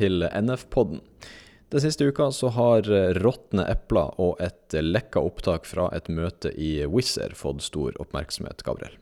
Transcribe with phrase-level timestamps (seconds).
[0.00, 1.04] til NF-podden.
[1.70, 2.88] Den siste uka så har
[3.22, 8.64] råtne epler og et lekka opptak fra et møte i Wizz Air fått stor oppmerksomhet,
[8.66, 8.96] Gabriel.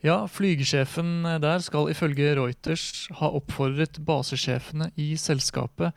[0.00, 5.92] Ja, flygesjefen der skal ifølge Reuters ha oppfordret basesjefene i selskapet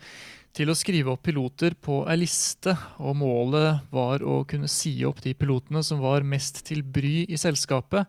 [0.54, 5.24] til å skrive opp piloter på ei liste, og målet var å kunne si opp
[5.26, 8.06] de pilotene som var mest til bry i selskapet.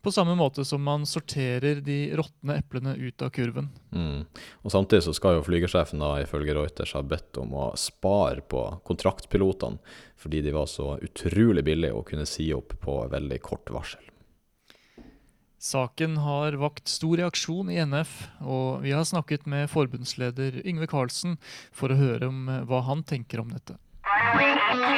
[0.00, 3.68] På samme måte som man sorterer de råtne eplene ut av kurven.
[3.92, 4.22] Mm.
[4.64, 9.82] Og Samtidig så skal jo flygersjefen ifølge Reuters ha bedt om å spare på kontraktpilotene,
[10.16, 14.06] fordi de var så utrolig billige å kunne si opp på veldig kort varsel.
[15.60, 21.34] Saken har vakt stor reaksjon i NF, og vi har snakket med forbundsleder Yngve Karlsen
[21.76, 23.74] for å høre om eh, hva han tenker om dette.
[24.08, 24.94] Runway 80,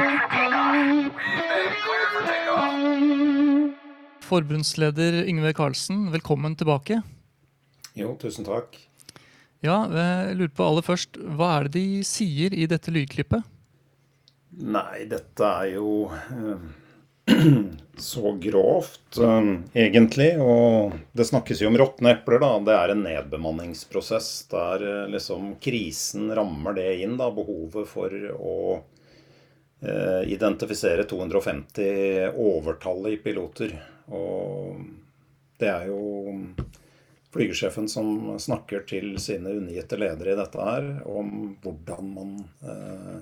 [0.00, 1.74] we are cleared for takeoff.
[1.84, 3.82] Cleared for takeoff.
[4.24, 7.02] Forbundsleder Yngve Karlsen, velkommen tilbake.
[7.92, 8.78] Jo, tusen takk.
[9.60, 13.44] Ja, jeg lurer på aller først, Hva er det de sier i dette lydklippet?
[14.64, 16.72] Nei, dette er jo uh,
[18.10, 20.30] så grovt, uh, egentlig.
[20.42, 22.50] Og det snakkes jo om råtne epler, da.
[22.66, 27.30] Det er en nedbemanningsprosess der uh, liksom krisen rammer det inn, da.
[27.34, 28.58] Behovet for å
[29.84, 33.74] identifisere 250 overtallige piloter.
[34.16, 34.78] Og
[35.60, 35.98] det er jo
[37.34, 43.16] flygersjefen som snakker til sine unngitte ledere i dette her om hvordan man eh,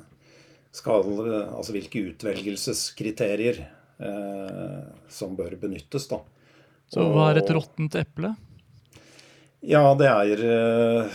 [0.72, 3.78] skal Altså hvilke utvelgelseskriterier eh,
[5.12, 6.20] som bør benyttes, da.
[6.92, 8.34] Så hva er et råttent eple?
[9.62, 11.06] Ja, det er eh,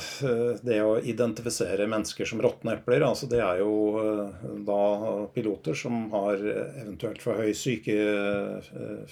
[0.64, 3.04] det å identifisere mennesker som råtne epler.
[3.04, 4.30] Altså det er jo eh,
[4.64, 9.12] da piloter som har eventuelt for høy sykefravær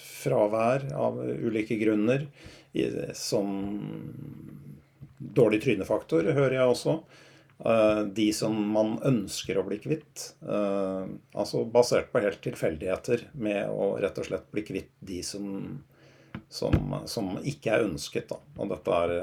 [0.96, 2.24] av ulike grunner.
[3.16, 3.46] Som
[5.16, 7.00] dårlig trynefaktor, hører jeg også.
[7.64, 10.32] Eh, de som man ønsker å bli kvitt.
[10.46, 15.46] Altså basert på helt tilfeldigheter med å rett og slett bli kvitt de som
[16.48, 18.28] som, som ikke er ønsket.
[18.30, 18.40] Da.
[18.60, 19.14] Og dette er,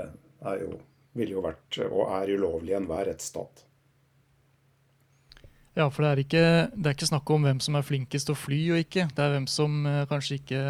[0.52, 0.80] er jo,
[1.18, 3.66] ville jo vært og er ulovlig i enhver rettsstat.
[5.74, 6.46] Ja, for det er, ikke,
[6.76, 9.08] det er ikke snakk om hvem som er flinkest til å fly og ikke.
[9.10, 10.66] Det er hvem som eh, kanskje ikke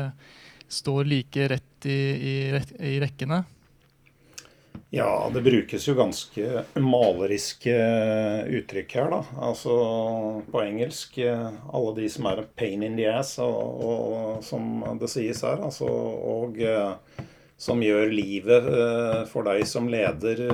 [0.71, 2.35] står like rett i, i,
[2.87, 3.41] i rekkene.
[4.95, 7.73] Ja, det brukes jo ganske maleriske
[8.45, 9.21] uttrykk her, da.
[9.41, 9.77] Altså
[10.53, 15.41] på engelsk alle de som er pain in the ass, og, og som det sies
[15.41, 15.63] her.
[15.65, 16.61] Altså, og
[17.57, 20.45] som gjør livet uh, for deg som leder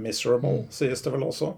[0.00, 0.72] miserable, mm.
[0.80, 1.52] sies det vel også.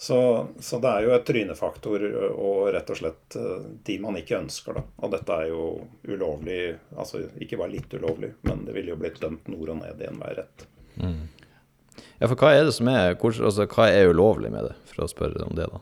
[0.00, 0.18] Så,
[0.64, 3.40] så, det er jo et trynefaktor og rett og slett
[3.84, 4.88] de man ikke ønsker, da.
[5.04, 5.68] Og dette er jo
[6.08, 6.62] ulovlig,
[6.96, 10.08] altså ikke bare litt ulovlig, men det ville jo blitt dømt nord og ned i
[10.08, 10.71] enhver rett.
[11.00, 15.10] Ja, for hva er det som er altså, Hva er ulovlig med det, for å
[15.10, 15.80] spørre om det, da?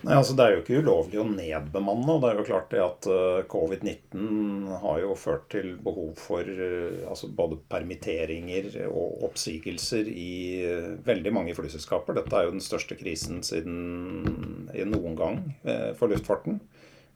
[0.00, 2.08] Nei, altså Det er jo ikke ulovlig å nedbemanne.
[2.08, 6.44] og Det er jo klart det at uh, covid-19 har jo ført til behov for
[6.44, 10.32] uh, altså både permitteringer og oppsigelser i
[10.64, 12.16] uh, veldig mange flyselskaper.
[12.16, 15.42] Dette er jo den største krisen siden noen gang
[15.98, 16.60] for luftfarten.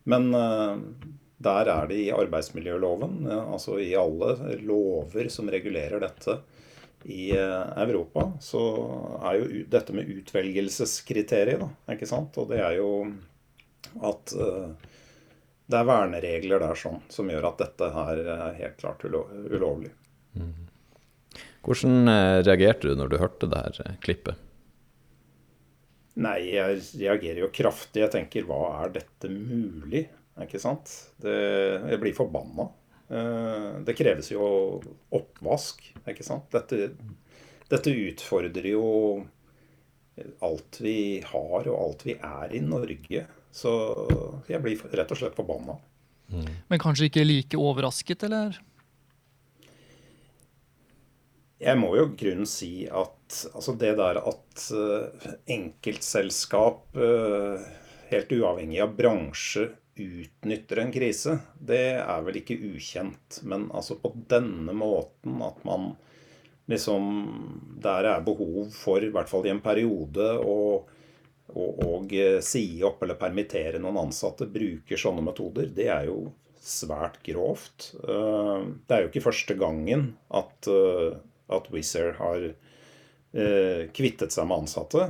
[0.04, 0.28] Men
[1.44, 6.40] der er det i arbeidsmiljøloven, altså i alle lover som regulerer dette
[7.04, 8.62] i eh, Europa, så
[9.28, 12.36] er jo dette med utvelgelseskriteriet, da, ikke sant.
[12.40, 12.90] Og det er jo
[14.04, 14.72] at uh,
[15.68, 19.92] det er verneregler der sånn som gjør at dette her er helt klart ulo ulovlig.
[20.34, 20.64] Mm.
[21.64, 24.40] Hvordan uh, reagerte du når du hørte det her klippet?
[26.24, 28.04] Nei, jeg reagerer jo kraftig.
[28.04, 30.06] Jeg tenker hva er dette mulig?
[30.42, 30.90] Ikke sant?
[31.22, 31.34] Det,
[31.92, 32.66] jeg blir forbanna.
[33.08, 34.48] Eh, det kreves jo
[35.14, 36.48] oppvask, ikke sant.
[36.54, 36.90] Dette,
[37.70, 38.84] dette utfordrer jo
[40.44, 43.24] alt vi har og alt vi er i Norge.
[43.54, 43.72] Så
[44.50, 45.78] jeg blir rett og slett forbanna.
[46.32, 46.46] Mm.
[46.70, 48.56] Men kanskje ikke like overrasket, eller?
[51.62, 57.62] Jeg må jo grunnen si at altså det der at uh, enkeltselskap, uh,
[58.10, 59.68] helt uavhengig av bransje,
[60.00, 63.40] utnytter en krise, det er vel ikke ukjent.
[63.46, 65.94] Men altså på denne måten at man
[66.70, 67.08] liksom
[67.84, 70.78] Der er behov for, i hvert fall i en periode, å,
[71.52, 76.30] og, og si opp eller permittere noen ansatte, bruker sånne metoder, det er jo
[76.64, 77.92] svært grovt.
[78.00, 81.16] Eh, det er jo ikke første gangen at, eh,
[81.52, 85.08] at Wizz Air har eh, kvittet seg med ansatte.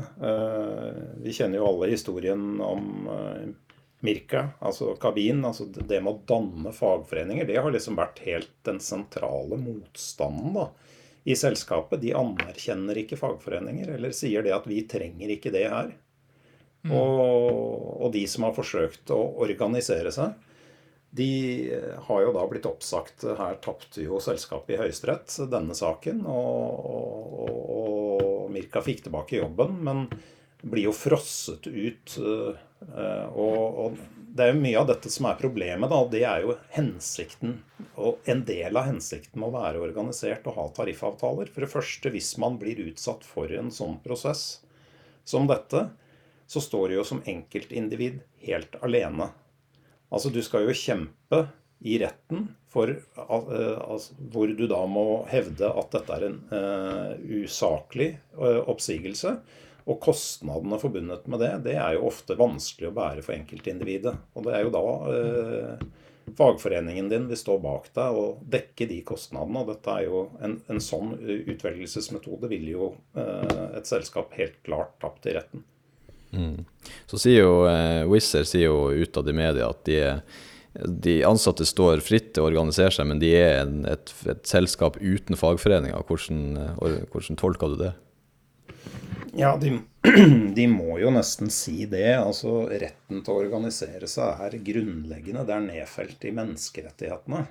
[1.23, 3.07] Vi kjenner jo alle historien om
[4.05, 8.81] Mirka, altså kabin, altså det med å danne fagforeninger, det har liksom vært helt den
[8.85, 10.67] sentrale motstanden da,
[11.25, 12.03] i selskapet.
[12.03, 15.95] De anerkjenner ikke fagforeninger, eller sier det at vi trenger ikke det her.
[16.85, 16.93] Mm.
[16.93, 20.37] Og, og, de som har forsøkt å organisere seg,
[21.17, 21.31] de
[22.05, 23.25] har jo da blitt oppsagt.
[23.39, 26.87] Her tapte jo selskapet i Høyesterett denne saken, og,
[27.41, 29.81] og, og Mirka fikk tilbake jobben.
[29.81, 30.09] men
[30.65, 32.17] blir jo frosset ut.
[32.19, 33.99] Eh, og, og,
[34.35, 35.91] det er jo mye av dette som er problemet.
[35.91, 37.59] da, Det er jo hensikten,
[37.95, 41.53] og en del av hensikten med å være organisert og ha tariffavtaler.
[41.55, 44.65] For det første, hvis man blir utsatt for en sånn prosess
[45.25, 45.87] som dette,
[46.51, 49.31] så står du jo som enkeltindivid helt alene.
[50.11, 51.47] Altså, du skal jo kjempe
[51.85, 57.13] i retten for, altså, hvor du da må hevde at dette er en uh,
[57.45, 59.35] usaklig uh, oppsigelse.
[59.85, 64.15] Og kostnadene forbundet med det, det er jo ofte vanskelig å bære for enkeltindividet.
[64.33, 65.85] Og det er jo da eh,
[66.39, 69.61] fagforeningen din vil stå bak deg og dekke de kostnadene.
[69.61, 74.97] Og dette er jo en, en sånn utvelgelsesmetode vil jo eh, et selskap helt klart
[75.05, 75.65] tapt i retten.
[76.35, 76.65] Mm.
[77.07, 80.01] Så sier jo eh, Wizz sier jo utad i media at de,
[80.75, 84.99] de, ansatte står fritt til å organisere seg, men de er en, et, et, selskap
[85.01, 86.09] uten fagforeninger.
[86.09, 87.93] Hvordan, eh, hvordan tolker du det?
[89.37, 89.81] Ja, de,
[90.55, 92.15] de, må jo nesten si det.
[92.17, 95.47] Altså, Retten til å organisere seg er grunnleggende.
[95.47, 97.47] Det er nedfelt i menneskerettighetene.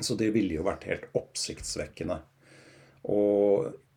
[0.00, 2.20] Så det ville jo vært helt oppsiktsvekkende
[3.08, 3.20] å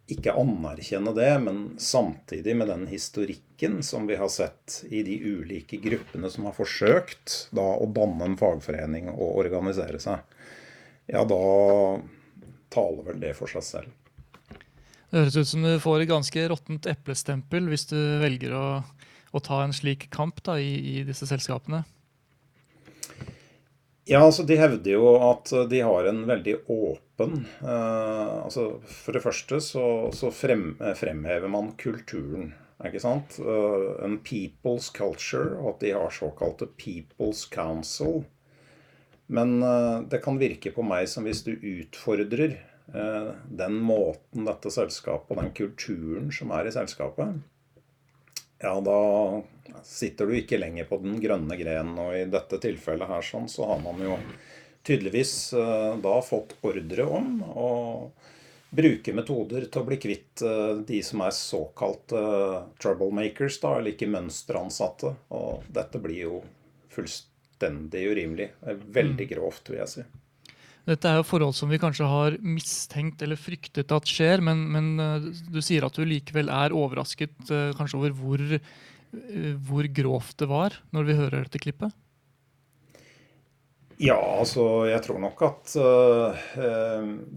[0.10, 5.78] ikke anerkjenne det, men samtidig med den historikken som vi har sett i de ulike
[5.78, 10.24] gruppene som har forsøkt da å danne en fagforening og organisere seg,
[11.10, 11.42] ja, da
[12.74, 14.09] taler vel det for seg selv.
[15.10, 18.66] Det høres ut som du får et ganske råttent eplestempel hvis du velger å,
[19.34, 21.82] å ta en slik kamp da, i, i, disse selskapene.
[24.10, 29.22] Ja, altså De hevder jo at de har en veldig åpen eh, altså For det
[29.22, 29.84] første så,
[30.14, 32.54] så frem, fremhever man kulturen.
[32.86, 33.38] ikke sant?
[33.42, 38.24] Uh, en people's culture, og at de har såkalte People's Council.
[39.28, 44.72] Men uh, det kan virke på meg som hvis du utfordrer Eh, den måten dette
[44.74, 47.36] selskapet og den kulturen som er i selskapet,
[48.60, 49.42] ja, da
[49.84, 51.96] sitter du ikke lenger på den grønne grenen.
[52.02, 54.18] Og i dette tilfellet her sånn, så har man jo
[54.84, 57.70] tydeligvis eh, da fått ordre om å
[58.70, 62.24] bruke metoder til å bli kvitt eh, de som er såkalte
[62.84, 65.16] troublemakers, da, eller ikke mønsteransatte.
[65.40, 66.42] Og dette blir jo
[66.92, 68.52] fullstendig urimelig.
[68.68, 69.32] Veldig mm.
[69.38, 70.10] grovt, vil jeg si.
[70.90, 74.92] Dette er jo forhold som vi kanskje har mistenkt eller fryktet at skjer, men, men
[75.04, 80.40] eh, du sier at du likevel er overrasket uh, kanskje over hvor, uh, hvor, grovt
[80.42, 81.94] det var, når vi hører dette klippet?
[84.00, 86.46] Ja, altså jeg tror nok at uh,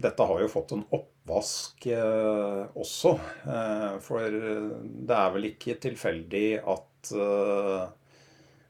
[0.01, 1.85] dette har jo fått en oppvask
[2.79, 3.17] også.
[4.03, 7.13] for det er vel ikke tilfeldig at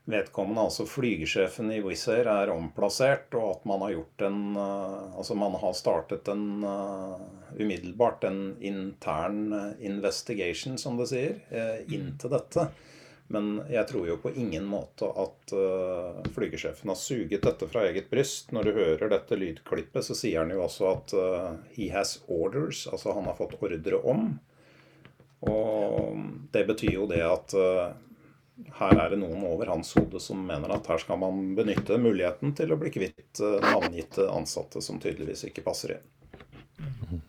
[0.05, 5.13] vedkommende, altså flygesjefen i Wizz Air, er omplassert, og at man har gjort en uh,
[5.15, 7.21] Altså man har startet en uh,
[7.55, 11.39] umiddelbart en intern uh, investigation, som det sier,
[11.87, 12.67] inn til dette.
[13.31, 15.53] Men jeg tror jo på ingen måte at
[16.35, 18.51] flygesjefen har suget dette fra eget bryst.
[18.53, 21.13] Når du hører dette lydklippet, så sier han jo også at
[21.73, 24.27] he has orders, altså han har fått ordre om.
[25.49, 26.19] Og
[26.53, 27.55] det betyr jo det at
[28.77, 32.53] her er det noen over hans hode som mener at her skal man benytte muligheten
[32.57, 36.09] til å bli kvitt eh, navngitte ansatte som tydeligvis ikke passer inn.
[36.83, 37.21] Mm.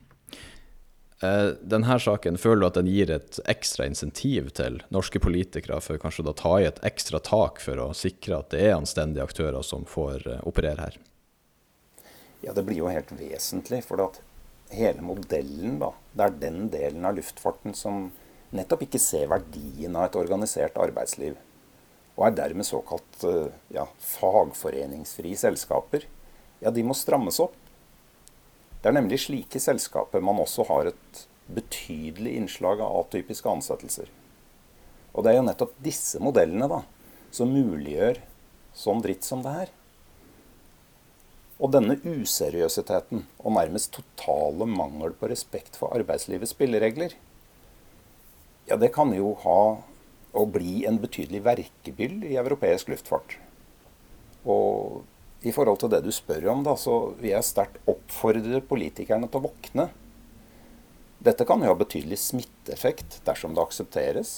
[1.63, 6.27] Denne saken, føler du at den gir et ekstra insentiv til norske politikere for kanskje
[6.29, 9.87] å ta i et ekstra tak for å sikre at det er anstendige aktører som
[9.89, 10.99] får eh, operere her?
[12.45, 13.81] Ja, det blir jo helt vesentlig.
[13.87, 14.21] For at
[14.75, 18.11] hele modellen, da, det er den delen av luftfarten som
[18.55, 21.37] nettopp ikke ser verdien av et organisert arbeidsliv,
[22.15, 26.07] og er dermed såkalt eh, ja, fagforeningsfrie selskaper,
[26.63, 27.57] ja, de må strammes opp.
[28.81, 34.11] Det er nemlig slike selskaper man også har et betydelig innslag av atypiske ansettelser.
[35.15, 36.83] Og det er jo nettopp disse modellene da,
[37.35, 38.21] som muliggjør
[38.75, 39.73] sånn dritt som det her.
[41.63, 47.15] Og denne useriøsiteten og nærmest totale mangel på respekt for arbeidslivets spilleregler,
[48.69, 49.61] ja, det kan jo ha
[50.35, 53.37] å bli en betydelig verkebyll i europeisk luftfart.
[54.45, 55.05] Og
[55.45, 59.41] i forhold til det du spør om, da, så vil jeg sterkt oppfordre politikerne til
[59.41, 59.89] å våkne.
[61.25, 64.33] Dette kan jo ha betydelig smitteeffekt dersom det aksepteres.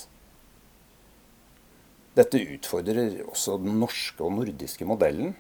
[2.17, 5.35] Dette utfordrer også den norske og nordiske modellen,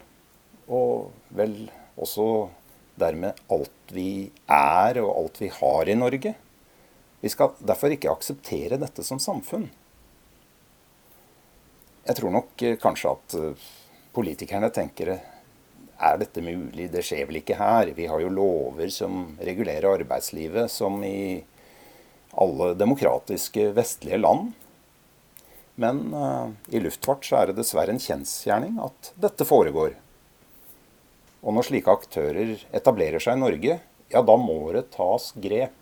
[0.67, 2.49] og vel også
[2.99, 6.35] dermed alt vi er og alt vi har i Norge.
[7.21, 9.69] Vi skal derfor ikke akseptere dette som samfunn.
[12.07, 13.67] Jeg tror nok eh, kanskje at eh,
[14.15, 16.91] politikerne tenker er dette mulig?
[16.93, 17.91] Det skjer vel ikke her?
[17.97, 21.43] Vi har jo lover som regulerer arbeidslivet, som i
[22.37, 24.53] alle demokratiske vestlige land.
[25.81, 29.97] Men uh, i luftfart så er det dessverre en kjensgjerning at dette foregår.
[31.45, 33.81] Og når slike aktører etablerer seg i Norge,
[34.13, 35.75] ja, da må det tas grep.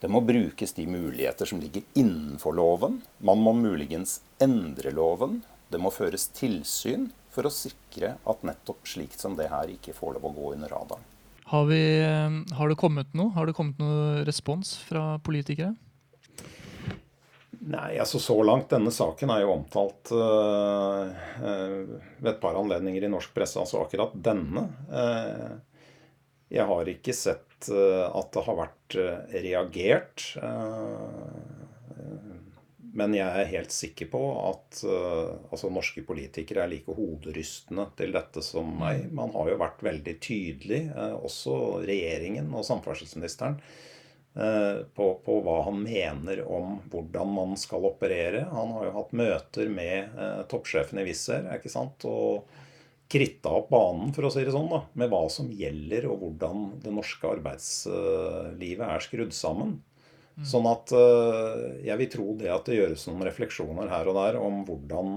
[0.00, 3.00] Det må brukes de muligheter som ligger innenfor loven.
[3.18, 5.42] Man må muligens endre loven.
[5.68, 10.16] Det må føres tilsyn for å sikre at nettopp slikt som det her ikke får
[10.16, 11.04] lov å gå under radaren.
[11.50, 13.34] Har, vi, eh, har det kommet noe?
[13.34, 15.74] Har det kommet noe respons fra politikere?
[17.60, 18.70] Nei, altså så langt.
[18.72, 21.80] Denne saken er jo omtalt uh, uh,
[22.16, 23.60] ved et par anledninger i norsk presse.
[23.60, 24.64] Altså akkurat denne.
[24.88, 25.58] Uh,
[26.50, 28.94] jeg har ikke sett at det har vært
[29.44, 30.22] reagert.
[32.96, 38.42] Men jeg er helt sikker på at altså norske politikere er like hoderystende til dette
[38.42, 39.04] som meg.
[39.04, 39.12] Mm.
[39.20, 40.80] Man har jo vært veldig tydelig,
[41.20, 41.54] også
[41.84, 43.60] regjeringen og samferdselsministeren
[44.34, 48.44] Eh, på, på, hva han mener om hvordan man skal operere.
[48.52, 52.06] Han har jo hatt møter med eh, toppsjefen i Wizz Air ikke sant?
[52.06, 52.46] og
[53.10, 56.66] kritta opp banen, for å si det sånn, da, med hva som gjelder, og hvordan
[56.84, 59.80] det norske arbeidslivet er skrudd sammen.
[60.38, 60.46] Mm.
[60.46, 64.38] Sånn at eh, jeg vil tro det at det gjøres noen refleksjoner her og der
[64.40, 65.16] om hvordan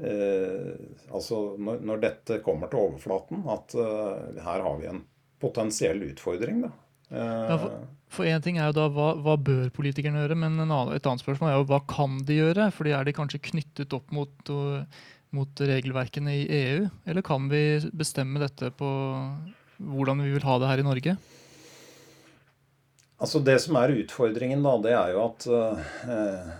[0.00, 0.70] eh,
[1.10, 5.02] Altså når, når, dette kommer til overflaten, at eh, her har vi en
[5.42, 6.62] potensiell utfordring.
[6.68, 6.70] da.
[7.10, 7.56] Ja,
[8.10, 11.24] for én ting er jo da hva, hva bør politikerne gjøre, men annen, et annet
[11.24, 12.68] spørsmål er jo hva kan de gjøre?
[12.74, 14.50] Fordi Er de kanskje knyttet opp mot,
[15.36, 17.62] mot regelverkene i EU, eller kan vi
[17.96, 18.90] bestemme dette på
[19.80, 21.16] hvordan vi vil ha det her i Norge?
[23.20, 25.46] Altså Det som er utfordringen, da, det er jo at
[26.08, 26.52] eh,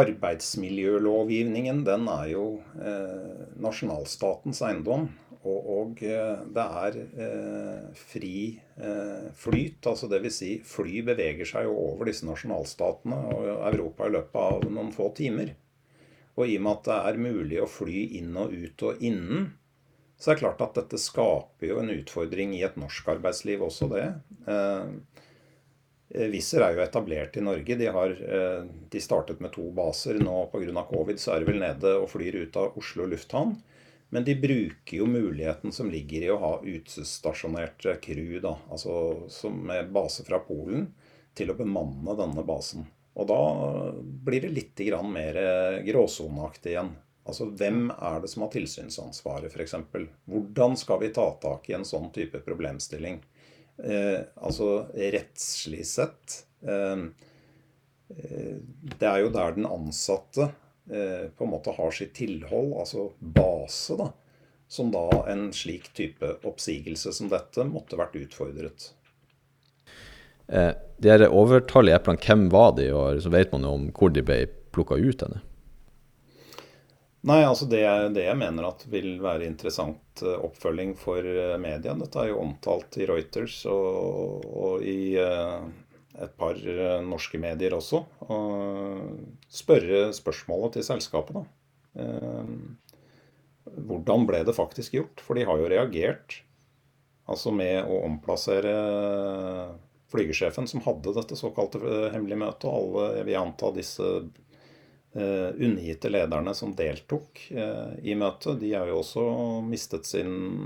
[0.00, 2.44] arbeidsmiljølovgivningen den er jo
[2.78, 5.08] eh, nasjonalstatens eiendom.
[5.40, 8.34] Og, og eh, det er eh, fri
[8.76, 9.86] eh, flyt.
[9.88, 10.36] altså Dvs.
[10.36, 15.10] Si, fly beveger seg jo over disse nasjonalstatene og Europa i løpet av noen få
[15.16, 15.54] timer.
[16.40, 19.50] Og i og med at det er mulig å fly inn og ut og innen,
[20.20, 23.88] så er det klart at dette skaper jo en utfordring i et norsk arbeidsliv også,
[23.92, 24.06] det.
[24.52, 27.76] Eh, Wizz er jo etablert i Norge.
[27.78, 30.18] De, har, eh, de startet med to baser.
[30.20, 30.84] Nå pga.
[30.88, 33.54] covid så er de vel nede og flyr ut av Oslo lufthavn.
[34.10, 39.54] Men de bruker jo muligheten som ligger i å ha utestasjonert crew, da, altså som
[39.68, 40.88] med base fra Polen,
[41.38, 42.88] til å bemanne denne basen.
[43.20, 43.40] Og da
[44.24, 45.36] blir det litt mer
[45.84, 46.94] gråsoneaktig igjen.
[47.28, 49.74] Altså hvem er det som har tilsynsansvaret, f.eks.?
[50.24, 53.20] Hvordan skal vi ta tak i en sånn type problemstilling?
[53.84, 57.04] Eh, altså rettslig sett eh,
[58.12, 58.56] eh
[58.98, 60.50] Det er jo der den ansatte
[60.90, 64.08] Eh, på en måte har sitt tilhold, altså base, da,
[64.68, 68.88] som da en slik type oppsigelse som dette måtte vært utfordret.
[70.50, 74.12] Eh, de her overtallige eplene, hvem var de, og så vet man jo om hvor
[74.12, 74.42] de ble
[74.74, 75.44] plukka ut henne?
[77.28, 77.82] Nei, altså det,
[78.16, 81.94] det, jeg mener at vil være interessant eh, oppfølging for eh, media.
[81.98, 85.14] Dette er jo omtalt i Reuters og, og i
[86.20, 88.02] et par eh, norske medier også.
[88.28, 91.44] Og spørre spørsmålet til selskapet, da.
[92.02, 92.54] Eh,
[93.90, 95.22] hvordan ble det faktisk gjort?
[95.24, 96.40] For de har jo reagert.
[97.30, 98.74] Altså med å omplassere
[100.12, 102.68] flygersjefen, som hadde dette såkalte eh, hemmelige møtet.
[102.68, 104.14] Og alle, jeg vil anta disse
[105.10, 109.24] unngitte lederne som deltok i møtet, de har jo også
[109.66, 110.60] mistet sin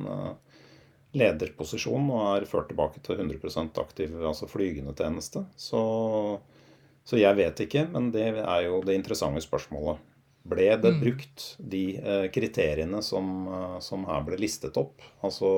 [1.15, 5.45] lederposisjon og er ført tilbake til 100% aktiv altså flygende tjeneste.
[5.57, 5.83] Så,
[7.05, 10.03] så, jeg vet ikke, men det er jo det interessante spørsmålet.
[10.45, 10.99] Ble det mm.
[11.01, 15.01] brukt de eh, kriteriene som, eh, som, her ble listet opp?
[15.25, 15.49] Altså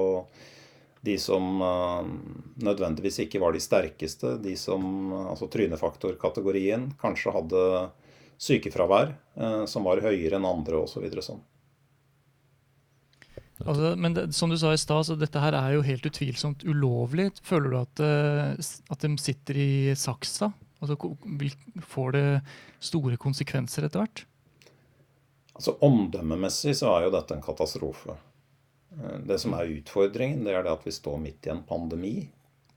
[1.05, 2.09] de som eh,
[2.65, 7.67] nødvendigvis ikke var de sterkeste, de som altså trynefaktorkategorien kanskje hadde
[8.37, 9.15] sykefravær
[9.65, 11.07] som var høyere enn andre osv.
[11.09, 11.38] Så sånn.
[13.65, 17.31] Altså, men det, som du sa i stad, dette her er jo helt utvilsomt ulovlig.
[17.49, 18.03] Føler du at,
[18.93, 20.50] at de sitter i saksa?
[20.85, 20.99] Altså,
[21.88, 22.26] får det
[22.85, 24.26] store konsekvenser etter hvert?
[25.57, 28.17] Altså Omdømmemessig så er jo dette en katastrofe.
[29.03, 32.17] Eh, det som er utfordringen, det er det at vi står midt i en pandemi.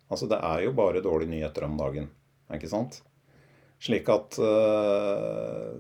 [0.10, 2.10] Altså Det er jo bare dårlige nyheter om dagen.
[2.54, 3.04] ikke sant?
[3.80, 5.78] Slik at uh,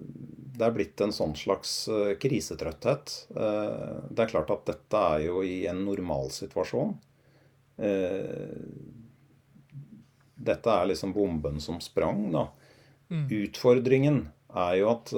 [0.55, 3.15] det er blitt en sånn slags uh, krisetrøtthet.
[3.33, 6.93] Det er klart at dette er jo i en normalsituasjon.
[10.49, 12.45] dette er liksom bomben som sprang, da.
[13.09, 13.25] Mm.
[13.41, 14.19] Utfordringen
[14.53, 15.11] er jo at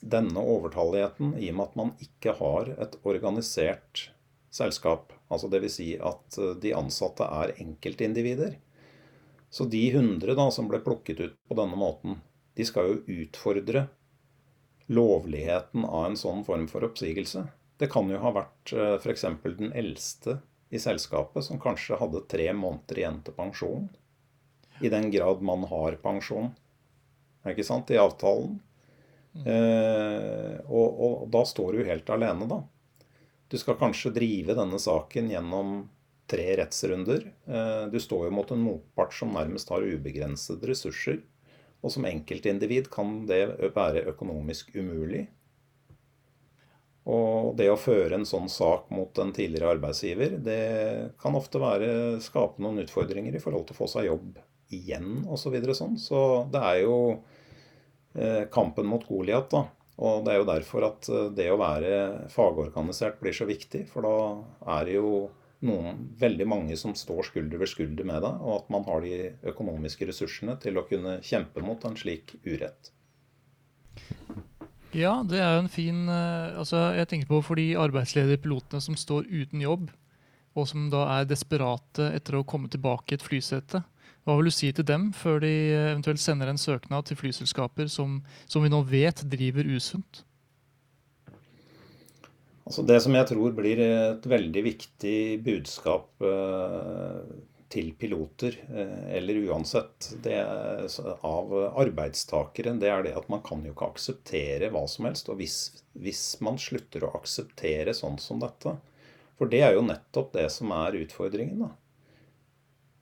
[0.00, 4.08] denne overtalligheten, i og med at man ikke har et organisert
[4.54, 5.74] selskap, altså dvs.
[5.74, 8.56] Si at de ansatte er enkeltindivider,
[9.50, 12.18] så de 100 da, som ble plukket ut på denne måten,
[12.58, 13.86] de skal jo utfordre
[14.88, 17.44] lovligheten av en sånn form for oppsigelse.
[17.78, 19.26] Det kan jo ha vært eh, f.eks.
[19.60, 20.38] den eldste
[20.68, 23.86] i selskapet som kanskje hadde tre måneder igjen til pensjon.
[24.84, 26.50] I den grad man har pensjon,
[27.48, 28.58] ikke sant, i avtalen.
[29.36, 29.46] Mm.
[29.46, 32.60] Eh, og, og, da står du helt alene, da.
[33.48, 35.78] Du skal kanskje drive denne saken gjennom
[36.28, 37.24] tre rettsrunder.
[37.48, 41.22] Eh, du står jo mot en motpart som nærmest har ubegrensede ressurser.
[41.80, 45.28] Og som enkeltindivid kan det være økonomisk umulig.
[47.08, 50.60] Og det å føre en sånn sak mot en tidligere arbeidsgiver, det
[51.22, 54.36] kan ofte være, skape noen utfordringer i forhold til å få seg jobb
[54.76, 55.46] igjen osv.
[55.46, 55.96] Så, videre, sånn.
[55.96, 56.20] så
[56.52, 56.98] det er jo
[58.12, 59.64] eh, kampen mot Goliat, da.
[59.98, 61.92] Og det er jo derfor at eh, det å være
[62.32, 63.84] fagorganisert blir så viktig.
[63.90, 65.12] For da er det jo
[65.66, 69.32] noen, veldig mange som står skulder ved skulder med deg, og at man har de
[69.50, 72.92] økonomiske ressursene til å kunne kjempe mot en slik urett.
[74.96, 78.80] Ja, det er jo en fin eh, altså Jeg tenker på for de arbeidsledige pilotene
[78.80, 79.90] som står uten jobb,
[80.56, 83.82] og som da er desperate etter å komme tilbake i et flysete.
[84.28, 88.18] Hva vil du si til dem før de eventuelt sender en søknad til flyselskaper som,
[88.44, 90.20] som vi nå vet driver usunt?
[92.68, 95.14] Altså det som jeg tror blir et veldig viktig
[95.46, 97.22] budskap eh,
[97.72, 100.84] til piloter, eh, eller uansett er,
[101.24, 105.32] av arbeidstakere, det er det at man kan jo ikke akseptere hva som helst.
[105.32, 105.58] Og hvis,
[105.96, 108.76] hvis man slutter å akseptere sånn som dette
[109.40, 111.64] For det er jo nettopp det som er utfordringen.
[111.64, 111.72] da.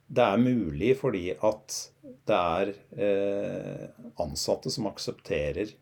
[0.07, 1.75] Det er mulig fordi at
[2.27, 3.85] det er eh,
[4.23, 5.73] ansatte som aksepterer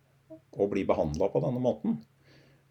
[0.56, 2.00] å bli behandla på denne måten.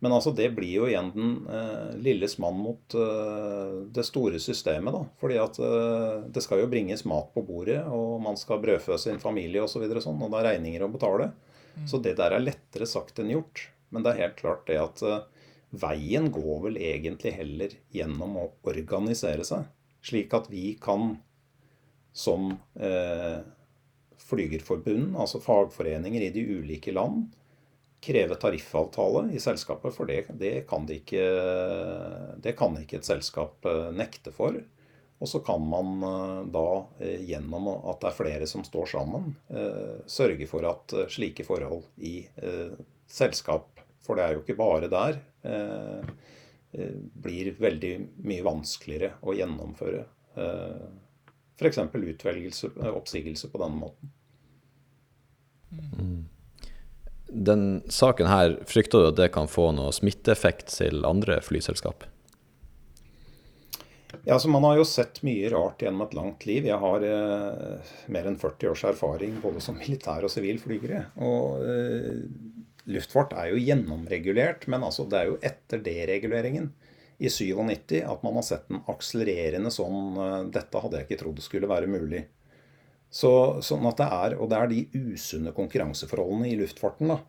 [0.04, 4.92] Men altså, det blir jo igjen den eh, lilles mann mot eh, det store systemet.
[4.92, 5.04] da.
[5.20, 9.22] Fordi at eh, det skal jo bringes mat på bordet, og man skal brødfø sin
[9.22, 9.86] familie osv.
[9.86, 11.30] Og, så sånn, og det er regninger å betale.
[11.78, 11.86] Mm.
[11.88, 13.68] Så det der er lettere sagt enn gjort.
[13.94, 15.46] Men det er helt klart det at eh,
[15.80, 19.70] veien går vel egentlig heller gjennom å organisere seg.
[20.04, 21.14] Slik at vi kan
[22.14, 23.40] som eh,
[24.24, 27.26] flygerforbund, altså fagforeninger i de ulike land,
[28.04, 31.24] kreve tariffavtale i selskapet, for det, det, kan de ikke,
[32.44, 34.58] det kan ikke et selskap eh, nekte for.
[35.22, 36.66] Og så kan man eh, da,
[37.00, 39.32] eh, gjennom at det er flere som står sammen,
[40.10, 42.18] sørge for at slike forhold i
[43.08, 43.70] selskap,
[44.04, 45.20] for det er jo ikke bare der,
[47.24, 47.92] blir veldig
[48.26, 50.04] mye vanskeligere å gjennomføre
[51.60, 51.80] f.eks.
[51.94, 54.14] utvelgelse, oppsigelse på denne måten.
[55.98, 56.24] Mm
[57.34, 62.06] den saken her, frykter du at det kan få noe smitteeffekt til andre flyselskap?
[64.24, 66.68] Ja, altså Man har jo sett mye rart gjennom et langt liv.
[66.68, 71.08] Jeg har eh, mer enn 40 års erfaring både som militær og sivil flygere.
[71.18, 72.22] Og eh,
[72.94, 76.70] luftfart er jo gjennomregulert, men altså det er jo etter dereguleringen
[77.18, 81.44] i 97 at man har sett en akselererende sånn eh, Dette hadde jeg ikke trodd
[81.44, 82.24] skulle være mulig.
[83.14, 83.30] Så,
[83.62, 87.20] sånn at det er, Og det er de usunne konkurranseforholdene i luftfarten da,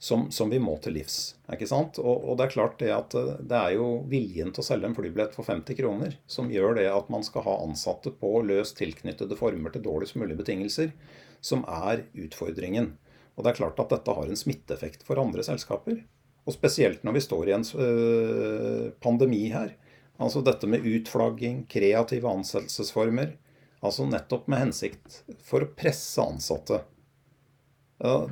[0.00, 1.18] som, som, vi må til livs.
[1.52, 1.98] ikke sant?
[2.00, 4.90] Og, og, det er klart det at eh, det er jo viljen til å selge
[4.90, 8.78] en flybillett for 50 kroner som gjør det at man skal ha ansatte på løst
[8.80, 10.92] tilknyttede former til dårligst mulig betingelser,
[11.40, 12.94] som er utfordringen.
[13.36, 16.02] Og det er klart at dette har en smitteeffekt for andre selskaper.
[16.48, 19.74] Og spesielt når vi står i en øh, pandemi her.
[20.20, 23.36] Altså dette med utflagging, kreative ansettelsesformer
[23.80, 26.82] Altså nettopp med hensikt for å presse ansatte.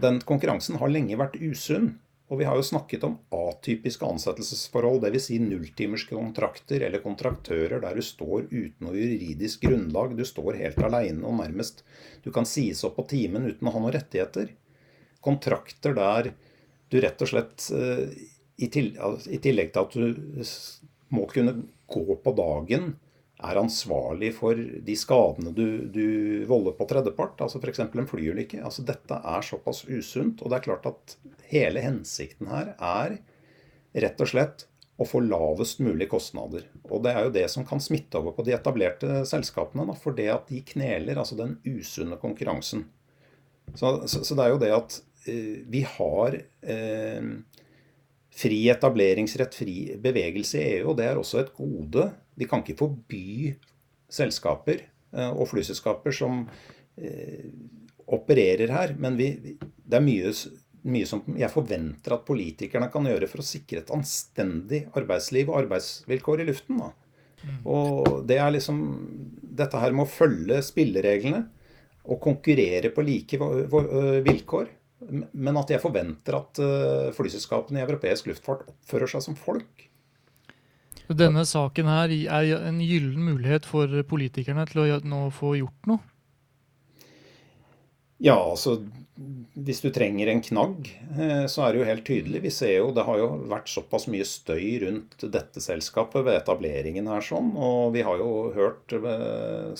[0.00, 1.96] Den konkurransen har lenge vært usunn.
[2.28, 5.30] Og vi har jo snakket om atypiske ansettelsesforhold, dvs.
[5.30, 10.12] Si nulltimerske kontrakter eller kontraktører der du står uten noe juridisk grunnlag.
[10.12, 11.80] Du står helt aleine og nærmest
[12.20, 14.52] Du kan sies opp på timen uten å ha noen rettigheter.
[15.24, 16.34] Kontrakter der
[16.88, 18.06] du rett og slett eh,
[18.58, 20.46] i tillegg til at du
[21.14, 21.54] må kunne
[21.88, 22.96] gå på dagen
[23.38, 27.84] er ansvarlig for de skadene du, du volder på tredjepart, altså f.eks.
[27.86, 28.62] en flyulykke.
[28.66, 30.42] Altså dette er såpass usunt.
[30.42, 31.14] Og det er klart at
[31.52, 33.20] hele hensikten her er
[33.94, 34.66] rett og slett
[34.98, 36.66] å få lavest mulig kostnader.
[36.90, 39.86] Og det er jo det som kan smitte over på de etablerte selskapene.
[40.02, 42.88] For det at de kneler altså den usunne konkurransen.
[43.76, 44.98] Så, så, så, det er jo det at
[45.68, 47.30] vi har uh,
[48.38, 52.06] fri etableringsrett, fri bevegelse i EU, og det er også et gode.
[52.38, 53.54] Vi kan ikke forby
[54.12, 54.84] selskaper
[55.16, 56.46] uh, og flyselskaper som
[58.10, 60.32] opererer her, men vi, det er mye,
[60.90, 65.60] mye som jeg forventer at politikerne kan gjøre for å sikre et anstendig arbeidsliv og
[65.60, 66.80] arbeidsvilkår i luften.
[66.82, 66.88] da.
[67.44, 67.60] Mm.
[67.70, 68.80] Og det er liksom
[69.58, 71.44] dette her med å følge spillereglene
[72.08, 73.38] og konkurrere på like
[74.24, 74.70] vilkår.
[75.32, 76.58] Men at jeg forventer at
[77.14, 79.84] flyselskapene i europeisk luftfart oppfører seg som folk.
[81.08, 86.02] Denne saken her er en gyllen mulighet for politikerne til å nå få gjort noe?
[88.18, 88.80] Ja, altså
[89.58, 92.40] hvis du trenger en knagg, eh, så er det jo helt tydelig.
[92.44, 97.08] Vi ser jo det har jo vært såpass mye støy rundt dette selskapet ved etableringen
[97.10, 97.50] her sånn.
[97.58, 99.72] Og vi har jo hørt eh,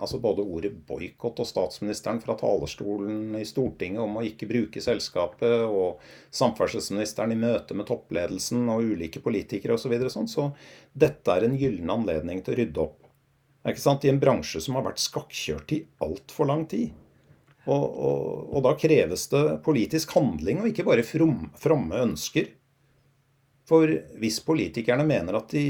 [0.00, 5.66] altså både ordet boikott og statsministeren fra talerstolen i Stortinget om å ikke bruke selskapet,
[5.68, 6.00] og
[6.36, 9.92] samferdselsministeren i møte med toppledelsen og ulike politikere osv.
[10.06, 10.32] Så, sånn.
[10.32, 10.48] så
[10.96, 12.98] dette er en gyllen anledning til å rydde opp.
[13.68, 14.08] Ikke sant?
[14.08, 16.96] I en bransje som har vært skakkjørt i altfor lang tid.
[17.68, 18.20] Og, og,
[18.54, 22.48] og, da kreves det politisk handling, og ikke bare from, fromme ønsker.
[23.68, 25.66] For hvis politikerne mener at de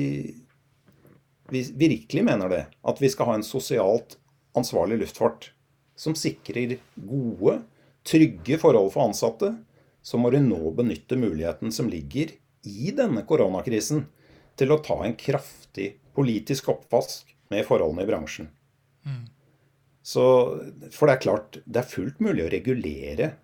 [1.51, 4.17] virkelig mener det, at vi skal ha en sosialt
[4.57, 5.51] ansvarlig luftfart
[5.99, 7.59] som sikrer gode,
[8.07, 9.51] trygge forhold for ansatte,
[10.03, 12.33] så må de nå benytte muligheten som ligger
[12.65, 14.07] i denne koronakrisen,
[14.57, 18.51] til å ta en kraftig politisk oppvask med forholdene i bransjen.
[19.09, 19.23] Mm.
[20.03, 20.25] Så,
[20.95, 23.35] for det er klart, det er fullt mulig å regulere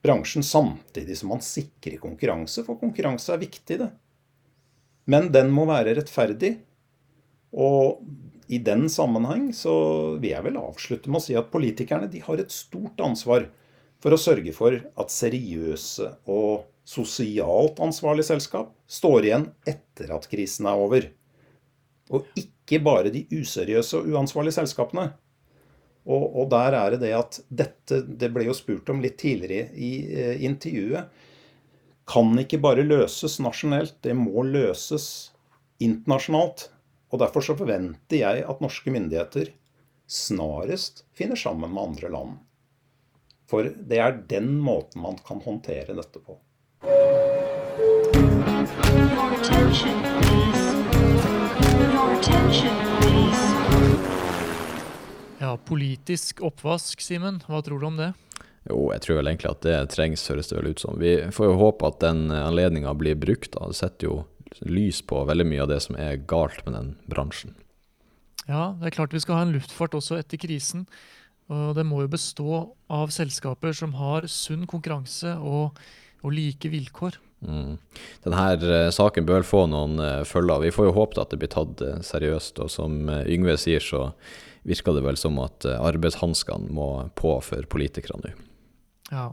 [0.00, 3.90] bransjen samtidig som man sikrer konkurranse, for konkurranse er viktig, det.
[5.10, 6.54] Men den må være rettferdig.
[7.50, 8.00] Og
[8.50, 9.74] i den sammenheng så
[10.20, 13.48] vil jeg vel avslutte med å si at politikerne de har et stort ansvar
[14.00, 20.66] for å sørge for at seriøse og sosialt ansvarlige selskap står igjen etter at krisen
[20.70, 21.06] er over.
[22.10, 25.10] Og ikke bare de useriøse og uansvarlige selskapene.
[26.08, 29.68] Og, og, der er det det at dette Det ble jo spurt om litt tidligere
[29.76, 31.10] i eh, intervjuet.
[32.10, 35.30] Kan ikke bare løses nasjonalt, det må løses
[35.78, 36.70] internasjonalt.
[37.10, 39.52] Og Derfor så forventer jeg at norske myndigheter
[40.10, 42.38] snarest finner sammen med andre land.
[43.50, 46.38] For det er den måten man kan håndtere dette på.
[49.30, 50.59] Attention, please.
[55.40, 57.38] Ja, Politisk oppvask, Simen.
[57.48, 58.10] Hva tror du om det?
[58.68, 60.98] Jo, jeg tror vel egentlig at det trengs, høres det vel ut som.
[61.00, 63.54] Vi får jo håpe at den anledninga blir brukt.
[63.56, 63.70] da.
[63.70, 64.18] Det setter jo
[64.68, 67.54] lys på veldig mye av det som er galt med den bransjen.
[68.44, 70.84] Ja, det er klart vi skal ha en luftfart også etter krisen.
[71.50, 72.60] Og det må jo bestå
[72.92, 75.80] av selskaper som har sunn konkurranse og,
[76.20, 77.16] og like vilkår.
[77.40, 77.78] Mm.
[78.24, 80.66] Denne uh, saken bør få noen uh, følger.
[80.66, 82.60] Vi får jo håpe at det blir tatt uh, seriøst.
[82.64, 84.10] Og som Yngve sier, så
[84.62, 88.34] virker det vel som at eh, arbeidshanskene må på for politikerne nå.
[89.10, 89.30] Ja.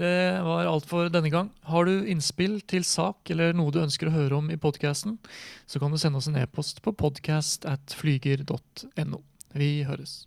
[0.00, 1.50] Det var alt for denne gang.
[1.68, 5.18] Har du innspill til sak eller noe du ønsker å høre om i podkasten,
[5.68, 9.20] så kan du sende oss en e-post på podcast at flyger.no.
[9.52, 10.24] Vi høres.